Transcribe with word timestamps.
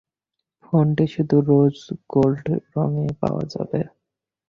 ফোনটি 0.63 1.05
শুধু 1.13 1.35
rose 1.49 1.75
gold 2.09 2.45
রঙে 2.73 3.07
পাওয়া 3.21 3.43
যাবে। 3.53 3.79